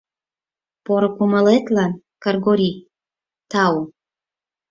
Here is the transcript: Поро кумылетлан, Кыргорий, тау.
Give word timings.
Поро 0.85 1.09
кумылетлан, 1.15 1.91
Кыргорий, 2.23 2.77
тау. 3.51 3.75